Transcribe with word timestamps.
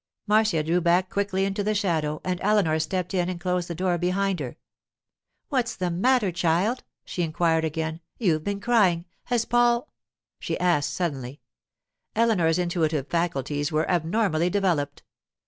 Marcia 0.25 0.63
drew 0.63 0.81
back 0.81 1.11
quickly 1.11 1.45
into 1.45 1.63
the 1.63 1.75
shadow, 1.75 2.19
and 2.23 2.39
Eleanor 2.41 2.79
stepped 2.79 3.13
in 3.13 3.29
and 3.29 3.39
closed 3.39 3.67
the 3.67 3.75
door 3.75 3.99
behind 3.99 4.39
her. 4.39 4.57
'What's 5.49 5.75
the 5.75 5.91
matter, 5.91 6.31
child?' 6.31 6.83
she 7.05 7.21
inquired 7.21 7.63
again. 7.63 8.01
'You've 8.17 8.43
been 8.43 8.59
crying! 8.59 9.05
Has 9.25 9.45
Paul——?' 9.45 9.87
she 10.39 10.59
asked 10.59 10.91
suddenly. 10.91 11.39
Eleanor's 12.15 12.57
intuitive 12.57 13.09
faculties 13.09 13.71
were 13.71 13.87
abnormally 13.87 14.49
developed. 14.49 15.03